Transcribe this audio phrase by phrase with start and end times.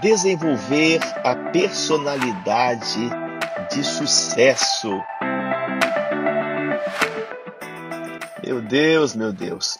[0.00, 3.10] desenvolver a personalidade
[3.70, 5.00] de sucesso.
[8.44, 9.78] Meu Deus, meu Deus.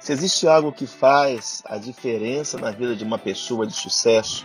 [0.00, 4.44] Se existe algo que faz a diferença na vida de uma pessoa de sucesso,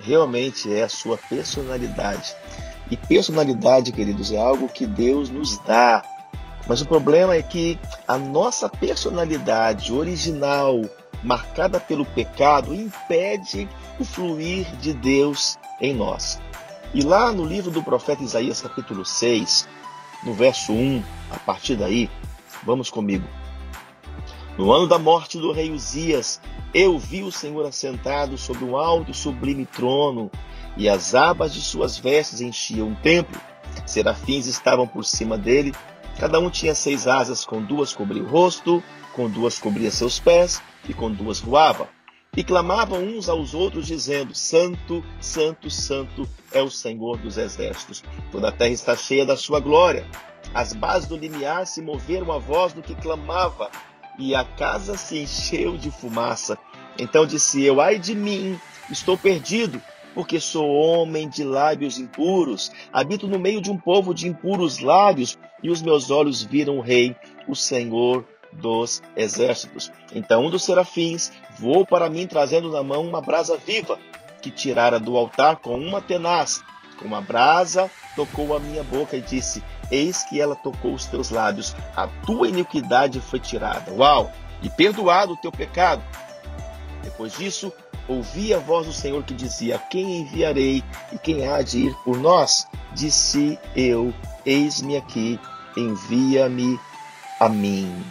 [0.00, 2.36] realmente é a sua personalidade.
[2.90, 6.02] E personalidade, queridos, é algo que Deus nos dá.
[6.68, 10.80] Mas o problema é que a nossa personalidade original,
[11.22, 16.40] marcada pelo pecado, impede o fluir de Deus em nós.
[16.94, 19.68] E lá no livro do profeta Isaías, capítulo 6,
[20.24, 22.10] no verso 1, a partir daí,
[22.62, 23.26] vamos comigo.
[24.56, 26.40] No ano da morte do rei Uzias,
[26.74, 30.30] eu vi o Senhor assentado sobre um alto e sublime trono,
[30.76, 33.40] e as abas de suas vestes enchiam o templo.
[33.86, 35.72] Serafins estavam por cima dele,
[36.18, 38.82] cada um tinha seis asas, com duas cobria o rosto,
[39.14, 41.88] com duas cobria seus pés, e com duas voava.
[42.36, 48.04] E clamavam uns aos outros, dizendo: Santo, Santo, Santo é o Senhor dos exércitos.
[48.30, 50.06] Toda a terra está cheia da sua glória.
[50.54, 53.70] As bases do limiar se moveram a voz do que clamava,
[54.18, 56.58] e a casa se encheu de fumaça.
[56.98, 58.58] Então disse eu: Ai de mim,
[58.90, 59.82] estou perdido,
[60.14, 62.70] porque sou homem de lábios impuros.
[62.92, 66.82] Habito no meio de um povo de impuros lábios, e os meus olhos viram o
[66.82, 67.16] Rei,
[67.48, 69.90] o Senhor dos exércitos.
[70.14, 73.98] Então um dos serafins voou para mim, trazendo na mão uma brasa viva,
[74.40, 76.62] que tirara do altar com uma tenaz.
[76.98, 81.30] Com uma brasa tocou a minha boca e disse: Eis que ela tocou os teus
[81.30, 83.92] lábios, a tua iniquidade foi tirada.
[83.92, 84.32] Uau!
[84.62, 86.02] E perdoado o teu pecado.
[87.02, 87.72] Depois disso,
[88.08, 90.82] ouvi a voz do Senhor que dizia: Quem enviarei
[91.12, 92.66] e quem há de ir por nós?
[92.92, 94.12] Disse eu:
[94.44, 95.38] Eis-me aqui,
[95.76, 96.78] envia-me
[97.38, 98.04] a mim.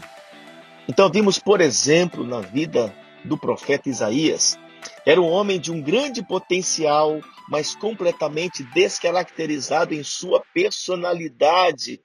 [0.87, 4.57] Então vimos, por exemplo, na vida do profeta Isaías,
[5.05, 11.99] era um homem de um grande potencial, mas completamente descaracterizado em sua personalidade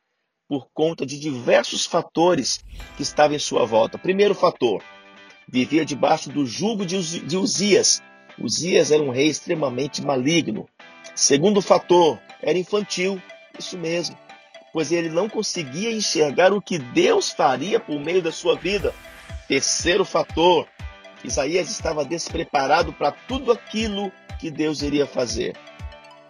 [0.49, 2.65] por conta de diversos fatores
[2.97, 3.99] que estavam em sua volta.
[3.99, 4.83] Primeiro fator,
[5.49, 8.03] vivia debaixo do jugo de Uzias.
[8.39, 10.69] Uzias era um rei extremamente maligno.
[11.15, 13.23] Segundo fator, era infantil.
[13.59, 14.17] Isso mesmo
[14.73, 18.95] pois ele não conseguia enxergar o que Deus faria por meio da sua vida.
[19.47, 20.67] Terceiro fator,
[21.23, 25.57] Isaías estava despreparado para tudo aquilo que Deus iria fazer.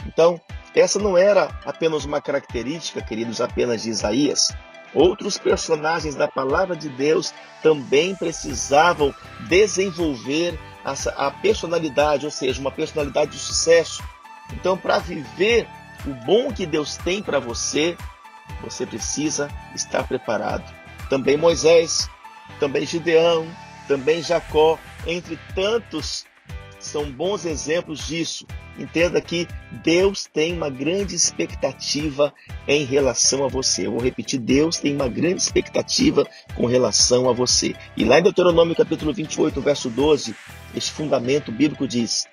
[0.06, 0.40] Então,
[0.74, 4.48] essa não era apenas uma característica, queridos, apenas de Isaías.
[4.94, 7.32] Outros personagens da palavra de Deus
[7.62, 9.14] também precisavam
[9.48, 14.02] desenvolver a personalidade, ou seja, uma personalidade de sucesso.
[14.52, 15.66] Então, para viver
[16.04, 17.96] o bom que Deus tem para você,
[18.60, 20.64] você precisa estar preparado.
[21.08, 22.08] Também Moisés,
[22.58, 23.46] também Gideão,
[23.88, 26.24] também Jacó, entre tantos,
[26.78, 28.46] são bons exemplos disso.
[28.78, 29.46] Entenda que
[29.84, 32.32] Deus tem uma grande expectativa
[32.66, 33.86] em relação a você.
[33.86, 37.74] Eu vou repetir: Deus tem uma grande expectativa com relação a você.
[37.96, 40.34] E lá em Deuteronômio capítulo 28, verso 12,
[40.74, 42.26] este fundamento bíblico diz: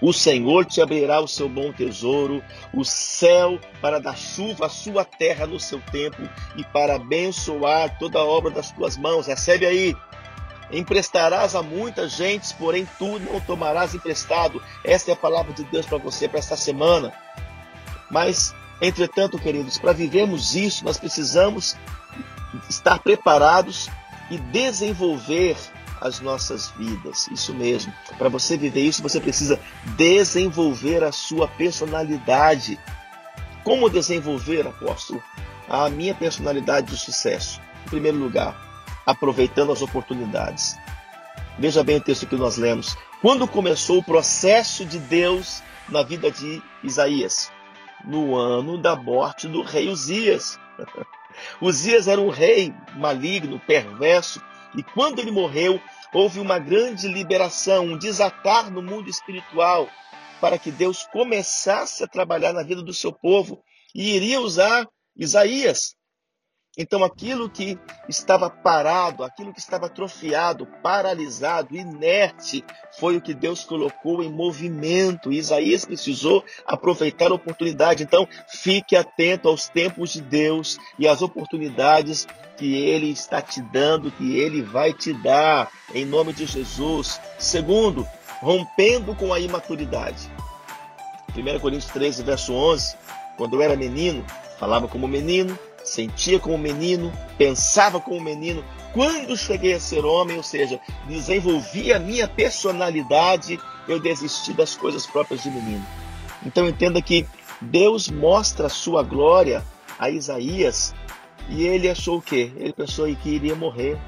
[0.00, 5.04] o Senhor te abrirá o seu bom tesouro, o céu para dar chuva à sua
[5.04, 6.22] terra no seu tempo
[6.56, 9.26] e para abençoar toda a obra das tuas mãos.
[9.26, 9.96] Recebe aí.
[10.72, 14.62] Emprestarás a muitas gentes, porém tu não tomarás emprestado.
[14.84, 17.12] Esta é a palavra de Deus para você para esta semana.
[18.08, 21.76] Mas, entretanto, queridos, para vivermos isso, nós precisamos
[22.68, 23.90] estar preparados
[24.30, 25.56] e desenvolver
[26.00, 27.28] as nossas vidas.
[27.28, 27.92] Isso mesmo.
[28.16, 29.60] Para você viver isso, você precisa
[29.96, 32.78] desenvolver a sua personalidade.
[33.62, 35.22] Como desenvolver, apóstolo?
[35.68, 37.60] A minha personalidade de sucesso.
[37.86, 38.56] Em primeiro lugar,
[39.06, 40.76] aproveitando as oportunidades.
[41.58, 42.96] Veja bem o texto que nós lemos.
[43.20, 47.52] Quando começou o processo de Deus na vida de Isaías?
[48.04, 50.58] No ano da morte do rei Uzias.
[51.60, 54.42] Uzias era um rei maligno, perverso,
[54.76, 55.80] e quando ele morreu,
[56.12, 59.88] houve uma grande liberação, um desatar no mundo espiritual,
[60.40, 63.62] para que Deus começasse a trabalhar na vida do seu povo
[63.94, 64.86] e iria usar
[65.16, 65.94] Isaías
[66.78, 67.76] então, aquilo que
[68.08, 72.64] estava parado, aquilo que estava atrofiado, paralisado, inerte,
[72.98, 75.32] foi o que Deus colocou em movimento.
[75.32, 78.04] Isaías precisou aproveitar a oportunidade.
[78.04, 82.26] Então, fique atento aos tempos de Deus e às oportunidades
[82.56, 87.20] que Ele está te dando, que Ele vai te dar, em nome de Jesus.
[87.36, 88.06] Segundo,
[88.40, 90.30] rompendo com a imaturidade.
[91.36, 92.96] 1 Coríntios 13, verso 11.
[93.36, 94.24] Quando eu era menino,
[94.58, 95.58] falava como menino
[95.90, 98.64] sentia como menino, pensava como menino.
[98.92, 103.58] Quando cheguei a ser homem, ou seja, desenvolvi a minha personalidade,
[103.88, 105.84] eu desisti das coisas próprias de menino.
[106.46, 107.26] Então entenda que
[107.60, 109.64] Deus mostra a sua glória
[109.98, 110.94] a Isaías
[111.48, 112.52] e ele achou o quê?
[112.56, 113.98] Ele pensou que iria morrer.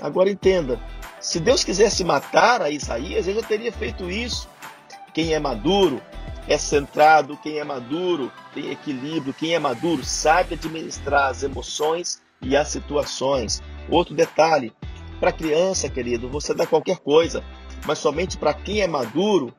[0.00, 0.80] Agora entenda,
[1.20, 4.48] se Deus quisesse matar a Isaías, ele já teria feito isso.
[5.12, 6.00] Quem é maduro
[6.48, 12.56] é centrado, quem é maduro tem equilíbrio, quem é maduro sabe administrar as emoções e
[12.56, 13.62] as situações.
[13.88, 14.72] Outro detalhe,
[15.18, 17.42] para criança, querido, você dá qualquer coisa,
[17.86, 19.54] mas somente para quem é maduro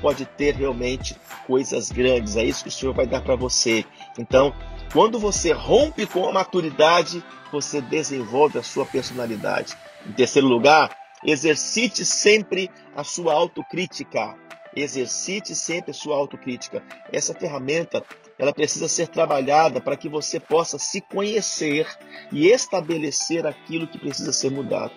[0.00, 2.36] pode ter realmente coisas grandes.
[2.36, 3.84] É isso que o Senhor vai dar para você.
[4.18, 4.54] Então,
[4.92, 9.76] quando você rompe com a maturidade, você desenvolve a sua personalidade.
[10.06, 10.90] Em terceiro lugar,
[11.24, 14.34] exercite sempre a sua autocrítica.
[14.74, 16.82] Exercite sempre sua autocrítica.
[17.12, 18.02] Essa ferramenta,
[18.38, 21.86] ela precisa ser trabalhada para que você possa se conhecer
[22.32, 24.92] e estabelecer aquilo que precisa ser mudado.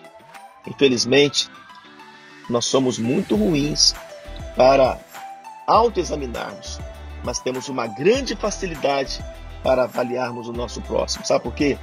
[0.66, 1.48] Infelizmente,
[2.48, 3.94] nós somos muito ruins
[4.56, 4.98] para
[5.66, 6.78] autoexaminarmos,
[7.24, 9.24] mas temos uma grande facilidade
[9.62, 11.24] para avaliarmos o nosso próximo.
[11.26, 11.76] Sabe por quê?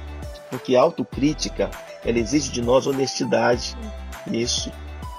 [0.50, 1.70] Porque a autocrítica,
[2.04, 3.76] ela exige de nós honestidade.
[4.26, 4.72] Isso.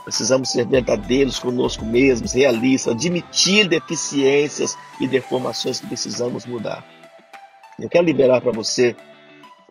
[0.06, 6.86] Precisamos ser verdadeiros conosco mesmos, realistas, admitir deficiências e deformações que precisamos mudar.
[7.80, 8.96] Eu quero liberar para você,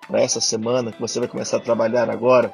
[0.08, 2.52] para essa semana, que você vai começar a trabalhar agora,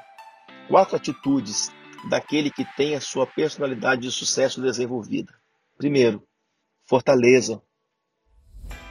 [0.69, 1.73] quatro atitudes
[2.11, 5.33] daquele que tem a sua personalidade de sucesso desenvolvida.
[5.79, 6.23] Primeiro,
[6.87, 7.63] fortaleza.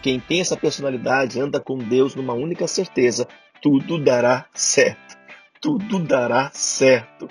[0.01, 3.27] Quem tem essa personalidade anda com Deus numa única certeza:
[3.61, 5.17] tudo dará certo.
[5.61, 7.29] Tudo dará certo.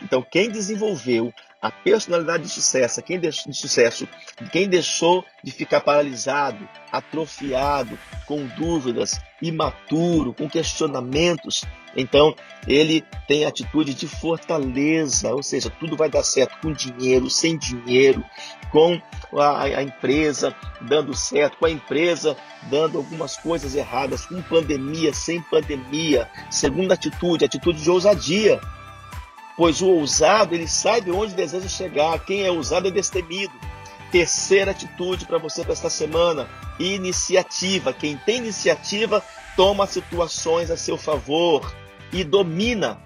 [0.00, 4.08] Então, quem desenvolveu a personalidade de sucesso, quem de sucesso,
[4.50, 11.64] quem deixou de ficar paralisado, atrofiado, com dúvidas, imaturo, com questionamentos,
[11.94, 12.34] então
[12.66, 18.24] ele tem atitude de fortaleza, ou seja, tudo vai dar certo com dinheiro, sem dinheiro,
[18.70, 19.00] com
[19.38, 22.36] a, a empresa dando certo, com a empresa
[22.70, 26.28] dando algumas coisas erradas, com pandemia, sem pandemia.
[26.50, 28.58] Segunda atitude, atitude de ousadia
[29.56, 32.18] pois o ousado ele sabe onde deseja chegar.
[32.24, 33.52] Quem é ousado é destemido.
[34.10, 37.92] Terceira atitude para você para esta semana: iniciativa.
[37.92, 39.22] Quem tem iniciativa
[39.56, 41.74] toma situações a seu favor
[42.12, 43.00] e domina.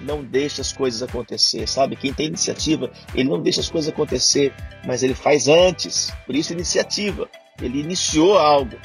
[0.00, 1.96] Não deixa as coisas acontecer, sabe?
[1.96, 4.54] Quem tem iniciativa, ele não deixa as coisas acontecer,
[4.86, 6.12] mas ele faz antes.
[6.24, 7.28] Por isso, iniciativa.
[7.60, 8.78] Ele iniciou algo.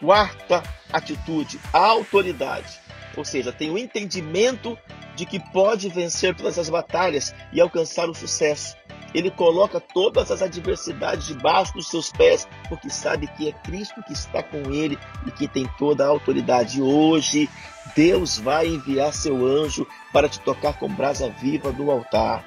[0.00, 0.62] Quarta
[0.92, 2.80] atitude: autoridade.
[3.16, 4.78] Ou seja, tem o entendimento
[5.14, 8.76] de que pode vencer todas as batalhas e alcançar o sucesso.
[9.14, 14.12] Ele coloca todas as adversidades debaixo dos seus pés, porque sabe que é Cristo que
[14.12, 16.82] está com ele e que tem toda a autoridade.
[16.82, 17.48] Hoje,
[17.94, 22.44] Deus vai enviar seu anjo para te tocar com brasa viva do altar.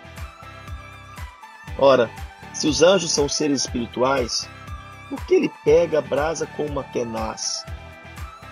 [1.80, 2.10] Ora,
[2.54, 4.50] se os anjos são seres espirituais,
[5.08, 7.64] por que ele pega a brasa com uma tenaz?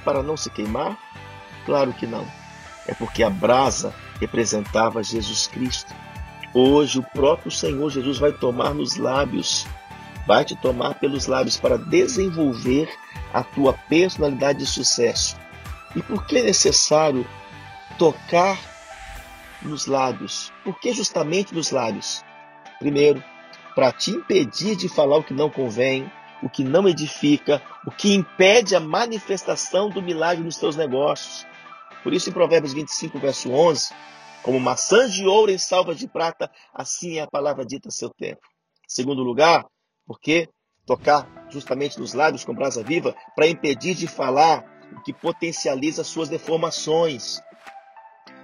[0.05, 0.97] Para não se queimar?
[1.65, 2.25] Claro que não.
[2.87, 5.93] É porque a brasa representava Jesus Cristo.
[6.53, 9.67] Hoje o próprio Senhor Jesus vai tomar nos lábios,
[10.25, 12.89] vai te tomar pelos lábios para desenvolver
[13.33, 15.35] a tua personalidade de sucesso.
[15.95, 17.25] E por que é necessário
[17.97, 18.57] tocar
[19.61, 20.51] nos lábios?
[20.63, 22.23] Por que justamente nos lábios?
[22.79, 23.23] Primeiro,
[23.75, 26.09] para te impedir de falar o que não convém,
[26.41, 31.45] o que não edifica, o que impede a manifestação do milagre nos teus negócios.
[32.05, 33.91] Por isso, em Provérbios 25, verso 11,
[34.43, 38.11] como maçãs de ouro em salvas de prata, assim é a palavra dita a seu
[38.11, 38.41] tempo.
[38.87, 39.65] Segundo lugar,
[40.05, 40.47] porque
[40.85, 44.63] tocar justamente nos lábios com brasa viva para impedir de falar
[44.95, 47.41] o que potencializa suas deformações.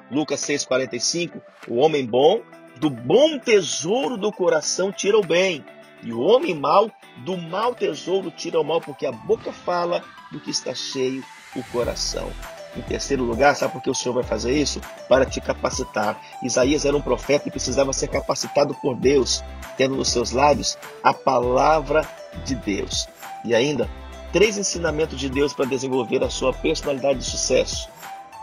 [0.10, 2.42] Lucas 6,45: O homem bom,
[2.80, 5.64] do bom tesouro do coração tira o bem,
[6.02, 6.92] e o homem mau,
[7.24, 11.24] do mau tesouro tira o mal, porque a boca fala do que está cheio
[11.56, 12.32] o coração.
[12.76, 14.80] Em terceiro lugar, sabe por que o Senhor vai fazer isso?
[15.10, 16.20] Para te capacitar.
[16.42, 19.44] Isaías era um profeta e precisava ser capacitado por Deus,
[19.78, 22.08] tendo nos seus lábios a palavra
[22.46, 23.10] de Deus.
[23.44, 23.90] E ainda,
[24.32, 27.90] três ensinamentos de Deus para desenvolver a sua personalidade de sucesso.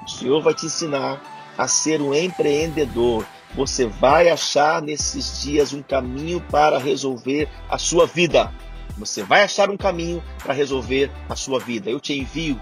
[0.05, 1.23] O Senhor vai te ensinar
[1.57, 3.25] a ser um empreendedor.
[3.55, 8.53] Você vai achar nesses dias um caminho para resolver a sua vida.
[8.99, 11.89] Você vai achar um caminho para resolver a sua vida.
[11.89, 12.61] Eu te envio.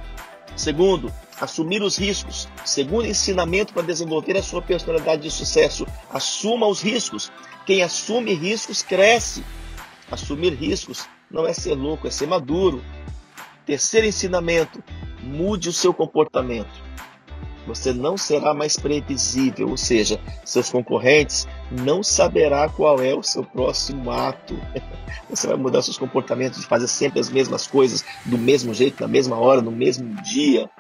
[0.55, 2.49] Segundo, assumir os riscos.
[2.65, 7.31] Segundo ensinamento para desenvolver a sua personalidade de sucesso, assuma os riscos.
[7.65, 9.45] Quem assume riscos cresce.
[10.11, 12.83] Assumir riscos não é ser louco, é ser maduro.
[13.65, 14.83] Terceiro ensinamento:
[15.23, 16.87] mude o seu comportamento.
[17.67, 23.43] Você não será mais previsível, ou seja, seus concorrentes não saberá qual é o seu
[23.43, 24.57] próximo ato.
[25.29, 29.09] Você vai mudar seus comportamentos de fazer sempre as mesmas coisas do mesmo jeito, na
[29.09, 30.71] mesma hora, no mesmo dia.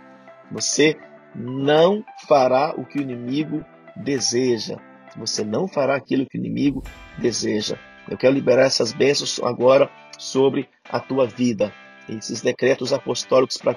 [0.50, 0.97] Você
[1.35, 3.65] não fará o que o inimigo
[3.97, 4.76] deseja.
[5.17, 6.83] Você não fará aquilo que o inimigo
[7.19, 7.79] deseja.
[8.09, 11.73] Eu quero liberar essas bênçãos agora sobre a tua vida
[12.09, 13.76] esses decretos apostólicos para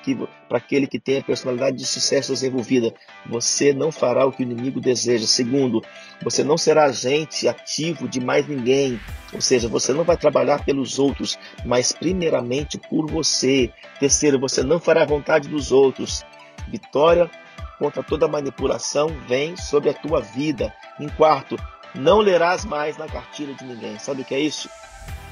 [0.52, 2.94] aquele que tem a personalidade de sucesso desenvolvida.
[3.26, 5.26] Você não fará o que o inimigo deseja.
[5.26, 5.82] Segundo,
[6.22, 9.00] você não será agente ativo de mais ninguém.
[9.34, 13.72] Ou seja, você não vai trabalhar pelos outros, mas primeiramente por você.
[14.00, 16.24] Terceiro, você não fará a vontade dos outros.
[16.70, 17.30] Vitória
[17.78, 20.74] contra toda manipulação vem sobre a tua vida.
[21.00, 21.58] Em quarto,
[21.96, 23.98] não lerás mais na cartilha de ninguém.
[24.00, 24.70] Sabe o que é isso?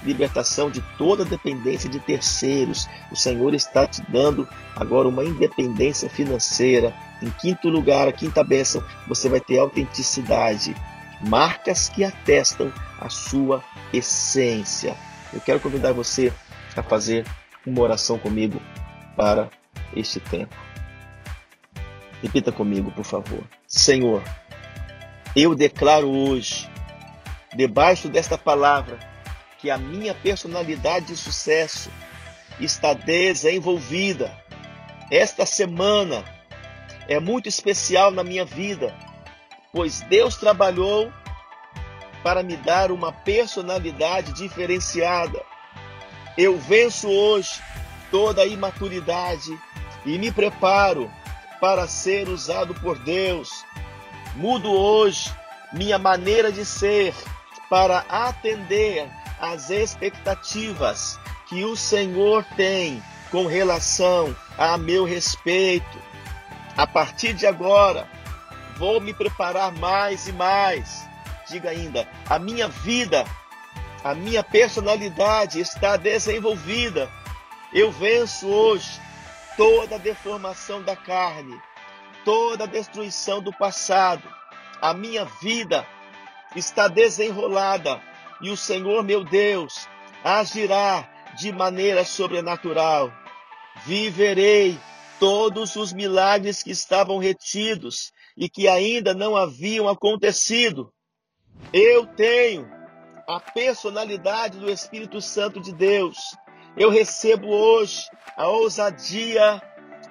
[0.03, 2.88] libertação de toda dependência de terceiros.
[3.12, 6.94] O Senhor está te dando agora uma independência financeira.
[7.22, 10.75] Em quinto lugar, a quinta bênção, você vai ter autenticidade,
[11.27, 14.96] marcas que atestam a sua essência.
[15.34, 16.32] Eu quero convidar você
[16.75, 17.25] a fazer
[17.65, 18.62] uma oração comigo
[19.15, 19.50] para
[19.96, 20.66] este tempo.
[22.21, 23.43] Repita comigo, por favor.
[23.67, 24.24] Senhor,
[25.36, 26.67] eu declaro hoje,
[27.55, 28.97] debaixo desta palavra,
[29.59, 31.91] que a minha personalidade de sucesso
[32.59, 34.36] está desenvolvida.
[35.12, 36.24] Esta semana
[37.07, 38.95] é muito especial na minha vida,
[39.71, 41.12] pois Deus trabalhou
[42.24, 45.41] para me dar uma personalidade diferenciada.
[46.38, 47.62] Eu venço hoje
[48.12, 49.57] toda a imaturidade
[50.05, 51.12] e me preparo
[51.59, 53.65] para ser usado por Deus.
[54.35, 55.31] Mudo hoje
[55.73, 57.13] minha maneira de ser
[57.69, 59.09] para atender
[59.39, 65.97] as expectativas que o Senhor tem com relação a meu respeito.
[66.75, 68.07] A partir de agora,
[68.77, 71.07] vou me preparar mais e mais.
[71.49, 73.25] Diga ainda, a minha vida,
[74.03, 77.09] a minha personalidade está desenvolvida.
[77.73, 78.99] Eu venço hoje
[79.57, 81.59] toda a deformação da carne,
[82.23, 84.23] toda a destruição do passado.
[84.79, 85.85] A minha vida
[86.55, 87.99] está desenrolada
[88.39, 89.87] e o Senhor meu Deus
[90.23, 93.11] agirá de maneira sobrenatural.
[93.85, 94.79] Viverei
[95.19, 100.93] todos os milagres que estavam retidos e que ainda não haviam acontecido.
[101.73, 102.69] Eu tenho
[103.27, 106.17] a personalidade do Espírito Santo de Deus.
[106.77, 109.60] Eu recebo hoje a ousadia,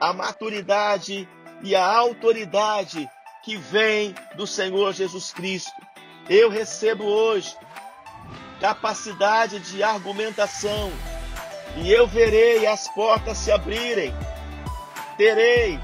[0.00, 1.28] a maturidade
[1.62, 3.08] e a autoridade
[3.44, 5.70] que vem do Senhor Jesus Cristo.
[6.28, 7.56] Eu recebo hoje
[8.60, 10.90] capacidade de argumentação,
[11.76, 14.12] e eu verei as portas se abrirem.
[15.16, 15.78] Terei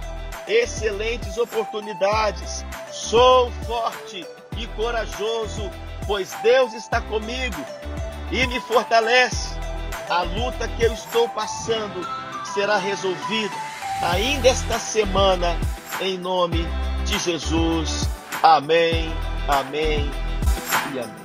[0.49, 2.65] excelentes oportunidades.
[2.91, 4.27] Sou forte
[4.59, 5.71] e corajoso,
[6.09, 7.65] pois Deus está comigo
[8.33, 9.52] e me fortalece.
[10.09, 12.07] A luta que eu estou passando
[12.53, 13.55] será resolvida
[14.03, 15.57] ainda esta semana,
[16.01, 16.67] em nome
[17.05, 18.09] de Jesus.
[18.43, 19.13] Amém,
[19.49, 20.11] amém
[20.93, 21.22] e amém.